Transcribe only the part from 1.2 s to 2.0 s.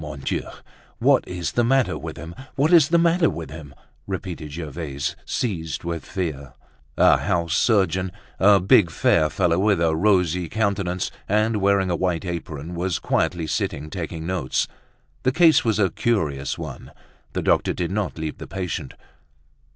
is the matter